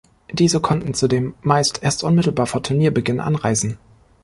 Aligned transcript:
Diese 0.31 0.59
konnten 0.61 0.95
zudem 0.95 1.35
meist 1.43 1.83
erst 1.83 2.03
unmittelbar 2.03 2.47
vor 2.47 2.63
Turnierbeginn 2.63 3.19
anreisen. 3.19 3.77